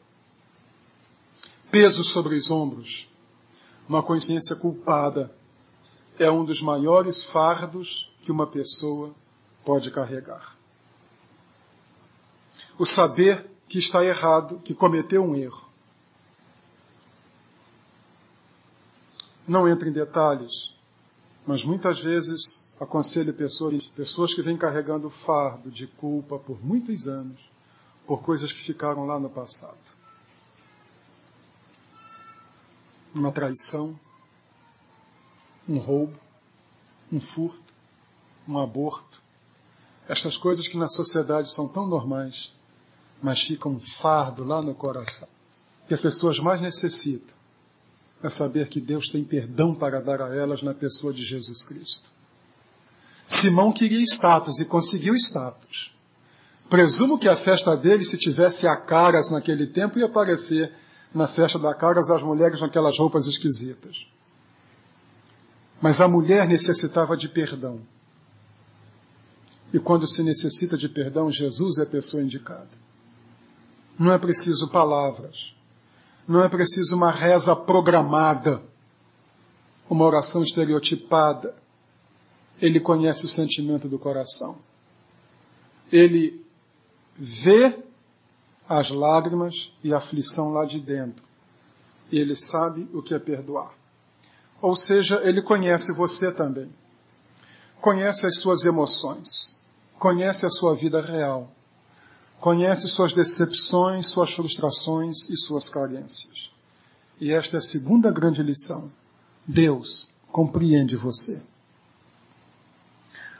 peso 1.74 2.03
sobre 2.03 2.36
os 2.36 2.51
ombros, 2.51 3.12
uma 3.89 4.03
consciência 4.03 4.56
culpada 4.56 5.36
é 6.20 6.30
um 6.30 6.46
dos 6.46 6.62
maiores 6.62 7.24
fardos 7.24 8.13
que 8.22 8.32
uma 8.32 8.46
pessoa 8.46 9.12
pode 9.65 9.89
carregar. 9.89 10.56
O 12.77 12.86
saber 12.86 13.50
que 13.68 13.80
está 13.80 14.06
errado, 14.06 14.60
que 14.63 14.75
cometeu 14.75 15.24
um 15.24 15.36
erro, 15.36 15.63
Não 19.46 19.68
entro 19.68 19.89
em 19.89 19.92
detalhes, 19.92 20.74
mas 21.46 21.65
muitas 21.65 22.00
vezes 22.00 22.72
aconselho 22.80 23.34
pessoas, 23.34 23.88
pessoas 23.88 24.34
que 24.34 24.42
vêm 24.42 24.58
carregando 24.58 25.10
fardo 25.10 25.70
de 25.70 25.86
culpa 25.86 26.39
por 26.39 26.63
muitos 26.63 27.08
anos, 27.08 27.42
por 28.08 28.22
coisas 28.22 28.53
que 28.53 28.62
ficaram 28.62 29.06
lá 29.06 29.20
no 29.20 29.30
passado. 29.30 29.93
Uma 33.15 33.32
traição, 33.32 34.00
um 35.67 35.77
roubo, 35.77 36.17
um 37.12 37.20
furto, 37.20 37.74
um 38.48 38.58
aborto. 38.58 39.22
Estas 40.08 40.36
coisas 40.36 40.67
que 40.67 40.77
na 40.77 40.88
sociedade 40.88 41.51
são 41.51 41.67
tão 41.67 41.88
normais, 41.88 42.51
mas 43.22 43.41
ficam 43.41 43.74
um 43.74 43.79
fardo 43.79 44.43
lá 44.43 44.62
no 44.62 44.75
coração. 44.75 45.29
que 45.88 45.93
as 45.93 46.01
pessoas 46.01 46.39
mais 46.39 46.62
necessitam 46.62 47.34
é 48.24 48.29
saber 48.29 48.70
que 48.70 48.79
Deus 48.79 49.10
tem 49.10 49.24
perdão 49.24 49.75
para 49.75 50.01
dar 50.01 50.22
a 50.22 50.34
elas 50.34 50.63
na 50.63 50.74
pessoa 50.74 51.13
de 51.13 51.24
Jesus 51.24 51.63
Cristo. 51.63 52.10
Simão 53.27 53.72
queria 53.72 54.01
status 54.01 54.60
e 54.62 54.65
conseguiu 54.65 55.13
status. 55.15 55.93
Presumo 56.70 57.20
que 57.20 57.27
a 57.27 57.36
festa 57.36 57.75
dele, 57.75 58.05
se 58.05 58.17
tivesse 58.17 58.65
a 58.65 58.77
caras 58.77 59.29
naquele 59.29 59.67
tempo, 59.67 60.00
ia 60.00 60.05
aparecer 60.05 60.74
na 61.13 61.27
festa 61.27 61.60
da 61.60 61.75
caras 61.75 62.10
as 62.10 62.24
mulheres 62.24 62.60
com 62.60 62.65
aquelas 62.65 62.98
roupas 62.98 63.27
esquisitas. 63.27 64.08
Mas 65.82 66.01
a 66.01 66.08
mulher 66.08 66.48
necessitava 66.48 67.15
de 67.15 67.27
perdão. 67.29 67.82
E 69.74 69.79
quando 69.79 70.08
se 70.08 70.24
necessita 70.24 70.77
de 70.77 70.88
perdão, 70.88 71.32
Jesus 71.32 71.77
é 71.77 71.84
a 71.84 71.88
pessoa 71.88 72.24
indicada. 72.24 72.70
Não 73.98 74.12
é 74.12 74.17
preciso 74.17 74.70
palavras. 74.70 75.55
Não 76.27 76.43
é 76.43 76.50
preciso 76.50 76.96
uma 76.96 77.12
reza 77.12 77.55
programada, 77.55 78.62
uma 79.89 80.05
oração 80.05 80.41
estereotipada. 80.41 81.53
Ele 82.62 82.79
conhece 82.79 83.25
o 83.25 83.29
sentimento 83.29 83.89
do 83.89 84.00
coração. 84.00 84.60
Ele 85.91 86.43
vê 87.17 87.84
as 88.67 88.89
lágrimas 88.89 89.74
e 89.84 89.93
a 89.93 89.98
aflição 89.98 90.50
lá 90.50 90.65
de 90.65 90.79
dentro. 90.79 91.24
E 92.12 92.20
ele 92.20 92.36
sabe 92.36 92.89
o 92.93 93.01
que 93.01 93.13
é 93.13 93.20
perdoar. 93.20 93.74
Ou 94.62 94.75
seja, 94.75 95.22
ele 95.24 95.41
conhece 95.41 95.96
você 95.96 96.34
também. 96.34 96.70
Conhece 97.82 98.25
as 98.25 98.39
suas 98.39 98.65
emoções. 98.65 99.62
Conhece 100.00 100.46
a 100.46 100.50
sua 100.50 100.75
vida 100.75 101.01
real 101.01 101.51
conhece 102.43 102.89
suas 102.89 103.13
decepções, 103.13 104.08
suas 104.08 104.34
frustrações 104.34 105.29
e 105.29 105.38
suas 105.38 105.70
carências. 105.70 106.51
E 107.17 107.32
esta 107.32 107.55
é 107.55 107.60
a 107.60 107.62
segunda 107.62 108.12
grande 108.12 108.43
lição. 108.43 108.91
Deus 109.48 110.10
compreende 110.29 110.98
você. 110.98 111.41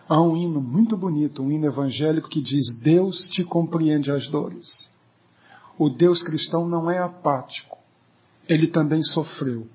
Há 0.08 0.22
um 0.22 0.38
hino 0.38 0.62
muito 0.62 0.96
bonito, 0.96 1.44
um 1.44 1.52
hino 1.52 1.66
evangélico 1.66 2.30
que 2.30 2.40
diz: 2.42 2.80
Deus 2.82 3.28
te 3.30 3.44
compreende 3.44 4.10
as 4.10 4.30
dores. 4.30 4.93
O 5.78 5.90
Deus 5.90 6.24
cristão 6.24 6.68
não 6.68 6.90
é 6.90 7.00
apático. 7.00 7.78
Ele 8.48 8.68
também 8.68 9.02
sofreu. 9.04 9.68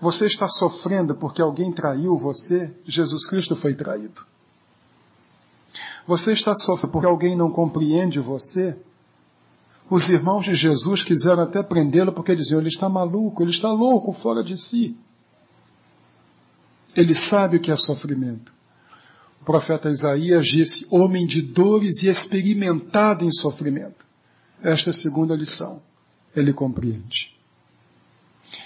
Você 0.00 0.26
está 0.26 0.48
sofrendo 0.48 1.14
porque 1.14 1.42
alguém 1.42 1.72
traiu 1.72 2.16
você? 2.16 2.74
Jesus 2.84 3.26
Cristo 3.26 3.56
foi 3.56 3.74
traído. 3.74 4.22
Você 6.06 6.32
está 6.32 6.54
sofrendo 6.54 6.92
porque 6.92 7.06
alguém 7.06 7.36
não 7.36 7.50
compreende 7.50 8.20
você? 8.20 8.78
Os 9.90 10.08
irmãos 10.10 10.44
de 10.44 10.54
Jesus 10.54 11.02
quiseram 11.02 11.42
até 11.42 11.62
prendê-lo 11.62 12.12
porque 12.12 12.36
diziam: 12.36 12.60
ele 12.60 12.68
está 12.68 12.88
maluco, 12.88 13.42
ele 13.42 13.50
está 13.50 13.72
louco, 13.72 14.12
fora 14.12 14.44
de 14.44 14.56
si. 14.56 14.96
Ele 16.94 17.14
sabe 17.14 17.56
o 17.56 17.60
que 17.60 17.70
é 17.70 17.76
sofrimento. 17.76 18.52
O 19.40 19.44
profeta 19.44 19.88
Isaías 19.88 20.46
disse: 20.46 20.86
homem 20.90 21.26
de 21.26 21.40
dores 21.40 22.02
e 22.02 22.08
experimentado 22.08 23.24
em 23.24 23.32
sofrimento. 23.32 24.07
Esta 24.62 24.90
é 24.90 24.92
a 24.92 24.94
segunda 24.94 25.34
lição. 25.34 25.82
Ele 26.34 26.52
compreende. 26.52 27.36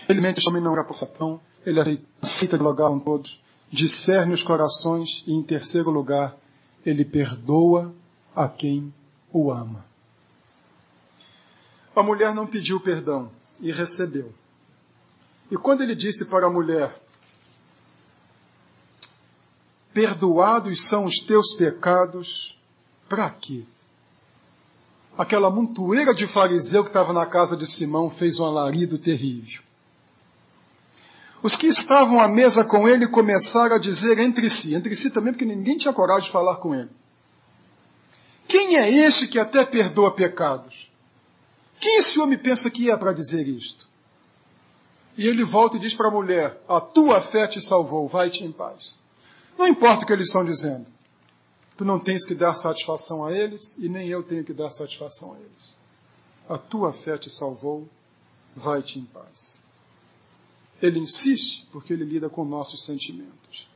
Ele 0.09 0.21
mente 0.21 0.45
também 0.45 0.63
não 0.63 0.73
era 0.73 0.85
profetão, 0.85 1.41
ele 1.65 1.81
aceita 2.21 2.57
dialogar 2.57 2.89
com 2.89 2.99
todos, 2.99 3.43
discerne 3.71 4.35
os 4.35 4.43
corações 4.43 5.23
e, 5.27 5.33
em 5.33 5.43
terceiro 5.43 5.91
lugar, 5.91 6.37
ele 6.85 7.05
perdoa 7.05 7.95
a 8.35 8.49
quem 8.49 8.93
o 9.33 9.51
ama. 9.51 9.85
A 11.95 12.03
mulher 12.03 12.35
não 12.35 12.47
pediu 12.47 12.81
perdão 12.81 13.31
e 13.61 13.71
recebeu. 13.71 14.33
E 15.51 15.57
quando 15.57 15.83
ele 15.83 15.95
disse 15.95 16.27
para 16.27 16.47
a 16.47 16.51
mulher: 16.51 16.91
Perdoados 19.93 20.87
são 20.87 21.05
os 21.05 21.19
teus 21.19 21.55
pecados, 21.55 22.59
para 23.09 23.29
quê? 23.29 23.65
Aquela 25.17 25.51
montoeira 25.51 26.15
de 26.15 26.27
fariseu 26.27 26.83
que 26.83 26.91
estava 26.91 27.13
na 27.13 27.27
casa 27.27 27.57
de 27.57 27.67
Simão 27.67 28.09
fez 28.09 28.41
um 28.41 28.45
alarido 28.45 28.99
terrível. 28.99 29.63
Os 31.43 31.57
que 31.57 31.67
estavam 31.67 32.21
à 32.21 32.29
mesa 32.29 32.65
com 32.65 32.89
ele 32.89 33.07
começaram 33.07 33.75
a 33.77 33.79
dizer 33.79 34.19
entre 34.19 34.49
si, 34.49 34.75
entre 34.75 34.95
si 34.95 35.11
também, 35.11 35.33
porque 35.33 35.45
ninguém 35.45 35.77
tinha 35.77 35.93
coragem 35.93 36.25
de 36.25 36.31
falar 36.31 36.57
com 36.57 36.75
ele. 36.75 36.91
Quem 38.47 38.77
é 38.77 38.91
esse 38.91 39.29
que 39.29 39.39
até 39.39 39.65
perdoa 39.65 40.15
pecados? 40.15 40.91
Quem 41.81 41.99
esse 41.99 42.21
homem 42.21 42.39
pensa 42.39 42.71
que 42.71 42.91
é 42.91 42.97
para 42.97 43.13
dizer 43.13 43.49
isto? 43.49 43.89
E 45.17 45.27
ele 45.27 45.45
volta 45.45 45.77
e 45.77 45.81
diz 45.81 45.95
para 45.95 46.09
a 46.09 46.13
mulher: 46.13 46.63
A 46.69 46.81
tua 46.81 47.21
fé 47.21 47.47
te 47.47 47.61
salvou, 47.61 48.07
vai-te 48.07 48.45
em 48.45 48.53
paz. 48.53 48.97
Não 49.59 49.67
importa 49.67 50.05
o 50.05 50.07
que 50.07 50.13
eles 50.13 50.27
estão 50.27 50.45
dizendo. 50.45 50.87
Tu 51.77 51.85
não 51.85 51.99
tens 51.99 52.25
que 52.25 52.35
dar 52.35 52.55
satisfação 52.55 53.25
a 53.25 53.33
eles 53.33 53.77
e 53.79 53.89
nem 53.89 54.09
eu 54.09 54.23
tenho 54.23 54.45
que 54.45 54.53
dar 54.53 54.71
satisfação 54.71 55.35
a 55.35 55.39
eles. 55.39 55.77
A 56.49 56.59
tua 56.59 56.93
fé 56.93 57.17
te 57.17 57.31
salvou, 57.31 57.89
vai-te 58.55 58.99
em 58.99 59.05
paz. 59.05 59.65
Ele 60.81 60.99
insiste 60.99 61.67
porque 61.73 61.93
ele 61.93 62.05
lida 62.05 62.29
com 62.29 62.45
nossos 62.45 62.85
sentimentos. 62.85 63.71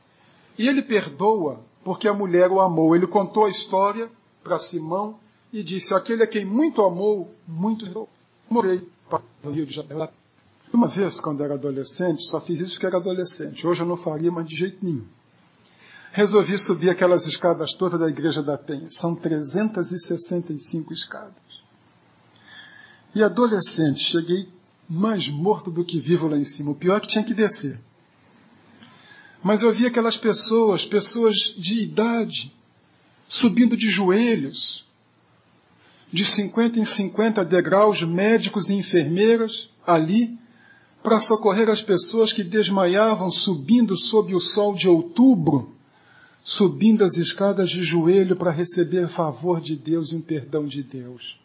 E 0.57 0.67
ele 0.67 0.81
perdoa 0.81 1.59
porque 1.83 2.07
a 2.07 2.13
mulher 2.13 2.51
o 2.51 2.59
amou. 2.59 2.95
Ele 2.95 3.07
contou 3.07 3.45
a 3.45 3.49
história 3.49 4.09
para 4.43 4.59
Simão 4.59 5.19
e 5.51 5.63
disse: 5.63 5.93
Aquele 5.93 6.23
a 6.23 6.27
quem 6.27 6.45
muito 6.45 6.81
amou, 6.81 7.33
muito 7.47 8.07
morei 8.49 8.87
para 9.09 9.21
o 9.43 9.51
Rio 9.51 9.65
de 9.65 9.73
Janeiro. 9.73 10.09
Uma 10.73 10.87
vez, 10.87 11.19
quando 11.19 11.43
era 11.43 11.53
adolescente, 11.53 12.23
só 12.23 12.41
fiz 12.41 12.59
isso 12.59 12.73
porque 12.73 12.85
era 12.85 12.97
adolescente. 12.97 13.65
Hoje 13.65 13.81
eu 13.81 13.87
não 13.87 13.95
faria, 13.95 14.31
mas 14.31 14.47
de 14.47 14.55
jeito 14.55 14.83
nenhum. 14.83 15.05
Resolvi 16.17 16.57
subir 16.57 16.89
aquelas 16.89 17.27
escadas 17.27 17.75
todas 17.75 17.99
da 17.99 18.09
Igreja 18.09 18.41
da 18.41 18.57
Penha. 18.57 18.89
São 18.89 19.15
365 19.15 20.91
escadas. 20.91 21.61
E 23.13 23.21
adolescente, 23.21 23.99
cheguei 23.99 24.49
mais 24.89 25.29
morto 25.29 25.69
do 25.69 25.85
que 25.85 25.99
vivo 25.99 26.27
lá 26.27 26.35
em 26.35 26.43
cima. 26.43 26.71
O 26.71 26.75
pior 26.75 26.97
é 26.97 26.99
que 27.01 27.07
tinha 27.07 27.23
que 27.23 27.35
descer. 27.35 27.79
Mas 29.43 29.61
eu 29.61 29.71
vi 29.71 29.85
aquelas 29.85 30.17
pessoas, 30.17 30.83
pessoas 30.83 31.35
de 31.55 31.81
idade, 31.81 32.51
subindo 33.27 33.77
de 33.77 33.87
joelhos, 33.87 34.87
de 36.11 36.25
50 36.25 36.79
em 36.79 36.85
50 36.85 37.45
degraus, 37.45 38.01
médicos 38.01 38.71
e 38.71 38.73
enfermeiras 38.73 39.69
ali, 39.85 40.35
para 41.03 41.19
socorrer 41.19 41.69
as 41.69 41.83
pessoas 41.83 42.33
que 42.33 42.43
desmaiavam 42.43 43.29
subindo 43.29 43.95
sob 43.95 44.33
o 44.33 44.39
sol 44.39 44.73
de 44.73 44.89
outubro, 44.89 45.76
subindo 46.43 47.03
as 47.03 47.17
escadas 47.17 47.69
de 47.69 47.83
joelho 47.83 48.35
para 48.35 48.51
receber 48.51 49.07
favor 49.07 49.59
de 49.59 49.75
Deus 49.75 50.11
e 50.11 50.15
um 50.15 50.21
perdão 50.21 50.65
de 50.67 50.81
Deus. 50.81 51.37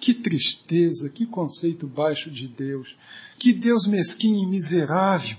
Que 0.00 0.14
tristeza, 0.14 1.10
que 1.10 1.26
conceito 1.26 1.86
baixo 1.86 2.30
de 2.30 2.46
Deus, 2.46 2.96
que 3.38 3.52
Deus 3.52 3.86
mesquinho 3.86 4.44
e 4.44 4.46
miserável. 4.46 5.36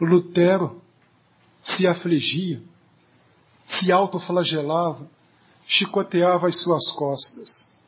Lutero 0.00 0.80
se 1.62 1.86
afligia, 1.86 2.62
se 3.66 3.92
autoflagelava, 3.92 5.08
chicoteava 5.66 6.48
as 6.48 6.56
suas 6.56 6.90
costas, 6.90 7.82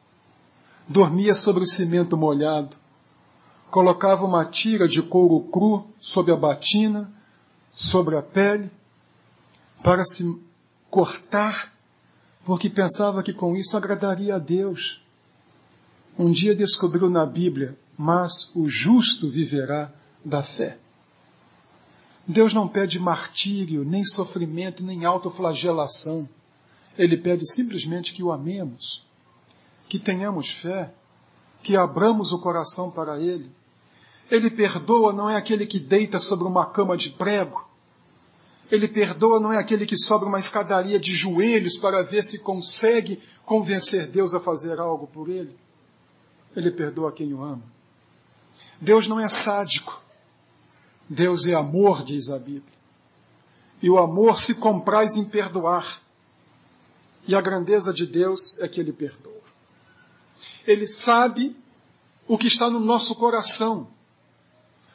dormia 0.89 1.35
sobre 1.35 1.65
o 1.65 1.67
cimento 1.67 2.17
molhado, 2.17 2.77
colocava 3.71 4.25
uma 4.25 4.45
tira 4.45 4.89
de 4.89 5.03
couro 5.03 5.49
cru 5.51 5.87
sobre 5.99 6.33
a 6.33 6.37
batina, 6.37 7.13
sobre 7.71 8.17
a 8.17 8.23
pele, 8.23 8.71
para 9.83 10.05
se 10.05 10.25
cortar 10.91 11.77
porque 12.47 12.71
pensava 12.71 13.25
que 13.25 13.33
com 13.33 13.57
isso 13.57 13.77
agradaria 13.77 14.37
a 14.37 14.39
Deus. 14.39 15.03
Um 16.17 16.31
dia 16.31 16.55
descobriu 16.55 17.11
na 17.11 17.27
Bíblia, 17.27 17.77
mas 17.99 18.55
o 18.55 18.69
justo 18.69 19.29
viverá 19.29 19.93
da 20.25 20.45
fé. 20.45 20.79
Deus 22.27 22.55
não 22.55 22.69
pede 22.69 23.01
martírio, 23.01 23.85
nem 23.85 24.05
sofrimento, 24.05 24.85
nem 24.85 25.05
autoflagelação. 25.05 26.29
Ele 26.97 27.17
pede 27.17 27.45
simplesmente 27.53 28.15
que 28.15 28.23
o 28.23 28.33
amemos, 28.33 29.05
que 29.89 29.99
tenhamos 29.99 30.51
fé, 30.51 30.95
que 31.65 31.77
abramos 31.77 32.33
o 32.33 32.41
coração 32.41 32.93
para 32.93 33.21
Ele. 33.21 33.51
Ele 34.31 34.51
perdoa 34.51 35.13
não 35.13 35.29
é 35.29 35.37
aquele 35.37 35.67
que 35.67 35.81
deita 35.81 36.21
sobre 36.21 36.47
uma 36.47 36.67
cama 36.67 36.97
de 36.97 37.11
prego, 37.11 37.66
ele 38.71 38.89
perdoa 38.89 39.39
não 39.39 39.53
é 39.53 39.59
aquele 39.59 39.87
que 39.87 39.97
sobe 39.97 40.25
uma 40.25 40.41
escadaria 40.41 40.99
de 40.99 41.15
joelhos 41.15 41.77
para 41.77 42.03
ver 42.03 42.25
se 42.25 42.43
consegue 42.43 43.23
convencer 43.45 44.09
Deus 44.11 44.35
a 44.35 44.41
fazer 44.41 44.79
algo 44.81 45.07
por 45.07 45.29
ele. 45.29 45.57
Ele 46.55 46.71
perdoa 46.71 47.13
quem 47.13 47.33
o 47.33 47.43
ama. 47.43 47.63
Deus 48.81 49.07
não 49.07 49.21
é 49.21 49.29
sádico. 49.29 50.03
Deus 51.09 51.47
é 51.47 51.55
amor, 51.55 52.03
diz 52.03 52.29
a 52.31 52.39
Bíblia. 52.39 52.75
E 53.81 53.89
o 53.89 53.99
amor 53.99 54.41
se 54.41 54.57
compraz 54.57 55.17
em 55.17 55.27
perdoar. 55.27 56.03
E 57.29 57.35
a 57.35 57.41
grandeza 57.41 57.93
de 57.93 58.07
Deus 58.07 58.59
é 58.59 58.67
que 58.67 58.81
ele 58.81 58.93
perdoa. 58.93 59.35
Ele 60.67 60.89
sabe 60.89 61.57
o 62.27 62.37
que 62.37 62.49
está 62.49 62.69
no 62.69 62.81
nosso 62.81 63.15
coração. 63.15 63.89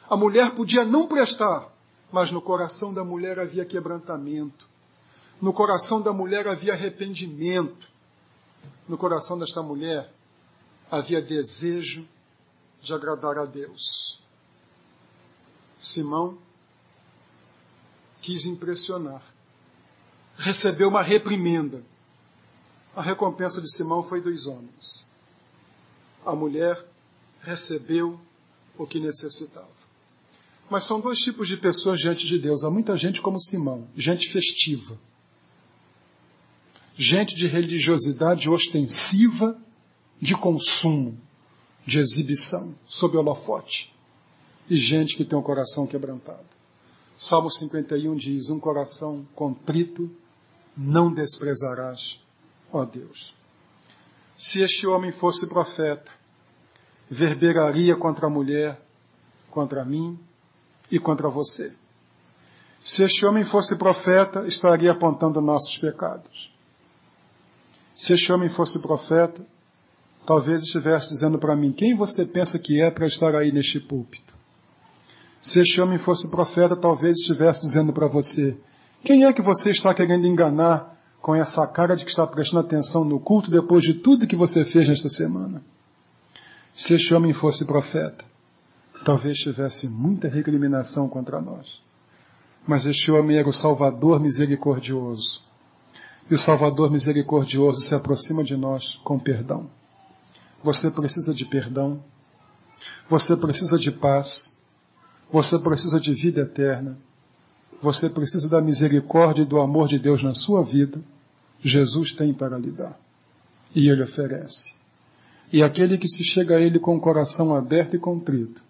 A 0.08 0.16
mulher 0.16 0.50
podia 0.50 0.84
não 0.84 1.06
prestar, 1.06 1.71
mas 2.12 2.30
no 2.30 2.42
coração 2.42 2.92
da 2.92 3.02
mulher 3.02 3.38
havia 3.40 3.64
quebrantamento. 3.64 4.68
No 5.40 5.52
coração 5.52 6.02
da 6.02 6.12
mulher 6.12 6.46
havia 6.46 6.74
arrependimento. 6.74 7.88
No 8.86 8.98
coração 8.98 9.38
desta 9.38 9.62
mulher 9.62 10.12
havia 10.90 11.22
desejo 11.22 12.06
de 12.80 12.92
agradar 12.92 13.38
a 13.38 13.46
Deus. 13.46 14.22
Simão 15.78 16.38
quis 18.20 18.44
impressionar. 18.44 19.22
Recebeu 20.36 20.88
uma 20.88 21.02
reprimenda. 21.02 21.82
A 22.94 23.00
recompensa 23.00 23.60
de 23.62 23.72
Simão 23.72 24.02
foi 24.02 24.20
dos 24.20 24.46
homens. 24.46 25.10
A 26.26 26.36
mulher 26.36 26.86
recebeu 27.40 28.20
o 28.76 28.86
que 28.86 29.00
necessitava. 29.00 29.81
Mas 30.72 30.84
são 30.84 31.02
dois 31.02 31.18
tipos 31.18 31.48
de 31.48 31.58
pessoas 31.58 32.00
diante 32.00 32.26
de 32.26 32.38
Deus. 32.38 32.64
Há 32.64 32.70
muita 32.70 32.96
gente 32.96 33.20
como 33.20 33.38
Simão, 33.38 33.86
gente 33.94 34.30
festiva, 34.30 34.98
gente 36.96 37.36
de 37.36 37.46
religiosidade 37.46 38.48
ostensiva, 38.48 39.60
de 40.18 40.34
consumo, 40.34 41.20
de 41.86 41.98
exibição, 41.98 42.74
sob 42.86 43.18
holofote, 43.18 43.94
e 44.66 44.78
gente 44.78 45.14
que 45.14 45.26
tem 45.26 45.36
o 45.36 45.42
um 45.42 45.44
coração 45.44 45.86
quebrantado. 45.86 46.46
Salmo 47.14 47.50
51 47.50 48.16
diz: 48.16 48.48
Um 48.48 48.58
coração 48.58 49.28
contrito 49.34 50.10
não 50.74 51.12
desprezarás, 51.12 52.18
ó 52.72 52.86
Deus. 52.86 53.34
Se 54.34 54.62
este 54.62 54.86
homem 54.86 55.12
fosse 55.12 55.50
profeta, 55.50 56.10
verberaria 57.10 57.94
contra 57.94 58.26
a 58.26 58.30
mulher, 58.30 58.80
contra 59.50 59.84
mim 59.84 60.18
e 60.92 60.98
contra 60.98 61.28
você. 61.28 61.72
Se 62.84 63.02
este 63.02 63.24
homem 63.24 63.44
fosse 63.44 63.76
profeta, 63.76 64.44
estaria 64.46 64.92
apontando 64.92 65.40
nossos 65.40 65.78
pecados. 65.78 66.52
Se 67.94 68.12
este 68.12 68.30
homem 68.32 68.48
fosse 68.48 68.80
profeta, 68.80 69.44
talvez 70.26 70.62
estivesse 70.62 71.08
dizendo 71.08 71.38
para 71.38 71.56
mim: 71.56 71.72
quem 71.72 71.96
você 71.96 72.26
pensa 72.26 72.58
que 72.58 72.80
é 72.80 72.90
para 72.90 73.06
estar 73.06 73.34
aí 73.34 73.50
neste 73.50 73.80
púlpito? 73.80 74.34
Se 75.40 75.60
este 75.60 75.80
homem 75.80 75.98
fosse 75.98 76.30
profeta, 76.30 76.76
talvez 76.76 77.18
estivesse 77.18 77.62
dizendo 77.62 77.92
para 77.92 78.06
você: 78.06 78.58
quem 79.04 79.24
é 79.24 79.32
que 79.32 79.42
você 79.42 79.70
está 79.70 79.94
querendo 79.94 80.26
enganar 80.26 80.92
com 81.20 81.34
essa 81.34 81.66
cara 81.66 81.96
de 81.96 82.04
que 82.04 82.10
está 82.10 82.26
prestando 82.26 82.66
atenção 82.66 83.04
no 83.04 83.18
culto 83.18 83.50
depois 83.50 83.82
de 83.82 83.94
tudo 83.94 84.26
que 84.26 84.36
você 84.36 84.64
fez 84.64 84.88
nesta 84.88 85.08
semana? 85.08 85.62
Se 86.74 86.94
este 86.94 87.14
homem 87.14 87.32
fosse 87.32 87.64
profeta, 87.64 88.24
talvez 89.04 89.38
tivesse 89.38 89.88
muita 89.88 90.28
recriminação 90.28 91.08
contra 91.08 91.40
nós. 91.40 91.80
Mas 92.66 92.86
este 92.86 93.10
homem 93.10 93.36
era 93.36 93.48
o 93.48 93.52
Salvador 93.52 94.20
misericordioso. 94.20 95.42
E 96.30 96.34
o 96.34 96.38
Salvador 96.38 96.90
misericordioso 96.90 97.80
se 97.80 97.94
aproxima 97.94 98.44
de 98.44 98.56
nós 98.56 98.96
com 99.02 99.18
perdão. 99.18 99.68
Você 100.62 100.90
precisa 100.90 101.34
de 101.34 101.44
perdão. 101.44 102.02
Você 103.08 103.36
precisa 103.36 103.78
de 103.78 103.90
paz. 103.90 104.68
Você 105.32 105.58
precisa 105.58 106.00
de 106.00 106.14
vida 106.14 106.42
eterna. 106.42 106.96
Você 107.82 108.08
precisa 108.08 108.48
da 108.48 108.60
misericórdia 108.60 109.42
e 109.42 109.46
do 109.46 109.60
amor 109.60 109.88
de 109.88 109.98
Deus 109.98 110.22
na 110.22 110.34
sua 110.34 110.62
vida. 110.62 111.00
Jesus 111.60 112.12
tem 112.12 112.32
para 112.32 112.56
lhe 112.58 112.70
dar. 112.70 112.96
E 113.74 113.88
Ele 113.88 114.02
oferece. 114.02 114.80
E 115.52 115.62
aquele 115.62 115.98
que 115.98 116.08
se 116.08 116.22
chega 116.22 116.56
a 116.56 116.60
Ele 116.60 116.78
com 116.78 116.96
o 116.96 117.00
coração 117.00 117.54
aberto 117.54 117.96
e 117.96 117.98
contrito, 117.98 118.62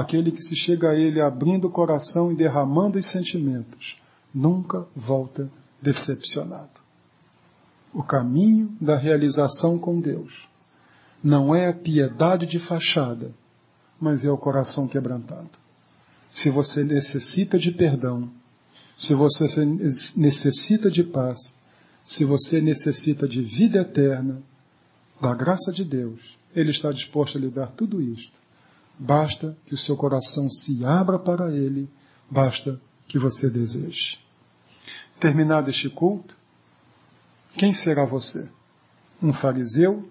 aquele 0.00 0.30
que 0.30 0.42
se 0.42 0.54
chega 0.54 0.90
a 0.90 0.94
Ele 0.94 1.20
abrindo 1.20 1.68
o 1.68 1.70
coração 1.70 2.30
e 2.30 2.36
derramando 2.36 2.98
os 2.98 3.06
sentimentos, 3.06 3.96
nunca 4.32 4.86
volta 4.94 5.50
decepcionado. 5.80 6.80
O 7.94 8.02
caminho 8.02 8.76
da 8.78 8.96
realização 8.96 9.78
com 9.78 9.98
Deus 9.98 10.46
não 11.24 11.54
é 11.54 11.68
a 11.68 11.72
piedade 11.72 12.44
de 12.44 12.58
fachada, 12.58 13.32
mas 13.98 14.24
é 14.26 14.30
o 14.30 14.36
coração 14.36 14.86
quebrantado. 14.86 15.50
Se 16.30 16.50
você 16.50 16.84
necessita 16.84 17.58
de 17.58 17.70
perdão, 17.70 18.30
se 18.98 19.14
você 19.14 19.64
necessita 20.16 20.90
de 20.90 21.04
paz, 21.04 21.62
se 22.02 22.22
você 22.22 22.60
necessita 22.60 23.26
de 23.26 23.40
vida 23.40 23.80
eterna, 23.80 24.42
da 25.18 25.34
graça 25.34 25.72
de 25.72 25.84
Deus, 25.84 26.36
Ele 26.54 26.70
está 26.70 26.92
disposto 26.92 27.38
a 27.38 27.40
lhe 27.40 27.48
dar 27.48 27.70
tudo 27.70 28.02
isto. 28.02 28.45
Basta 28.98 29.56
que 29.66 29.74
o 29.74 29.78
seu 29.78 29.96
coração 29.96 30.48
se 30.48 30.84
abra 30.84 31.18
para 31.18 31.52
Ele, 31.52 31.88
basta 32.30 32.80
que 33.06 33.18
você 33.18 33.50
deseje. 33.50 34.18
Terminado 35.20 35.70
este 35.70 35.88
culto, 35.88 36.34
quem 37.56 37.72
será 37.72 38.04
você? 38.04 38.50
Um 39.22 39.32
fariseu? 39.32 40.08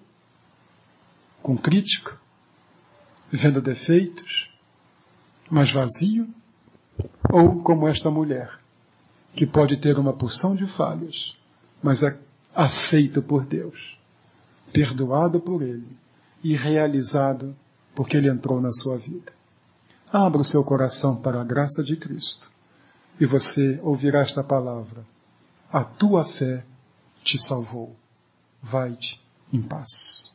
Com 1.41 1.57
crítica? 1.57 2.17
Vendo 3.31 3.61
defeitos? 3.61 4.51
Mas 5.49 5.71
vazio? 5.71 6.27
Ou 7.31 7.61
como 7.61 7.87
esta 7.87 8.09
mulher, 8.09 8.59
que 9.35 9.45
pode 9.45 9.77
ter 9.77 9.99
uma 9.99 10.13
porção 10.13 10.55
de 10.55 10.65
falhas, 10.65 11.37
mas 11.83 12.01
é 12.01 12.19
aceita 12.55 13.21
por 13.21 13.45
Deus, 13.45 13.97
perdoada 14.71 15.39
por 15.39 15.61
Ele 15.61 15.97
e 16.43 16.55
realizada 16.55 17.55
porque 17.95 18.17
Ele 18.17 18.29
entrou 18.29 18.61
na 18.61 18.71
sua 18.71 18.97
vida. 18.97 19.31
Abra 20.11 20.41
o 20.41 20.45
seu 20.45 20.63
coração 20.63 21.21
para 21.21 21.41
a 21.41 21.43
graça 21.43 21.83
de 21.83 21.95
Cristo 21.95 22.51
e 23.19 23.25
você 23.25 23.79
ouvirá 23.81 24.21
esta 24.21 24.43
palavra. 24.43 25.05
A 25.71 25.83
tua 25.83 26.23
fé 26.23 26.63
te 27.23 27.41
salvou. 27.41 27.95
Vai-te 28.61 29.23
em 29.51 29.61
paz. 29.61 30.34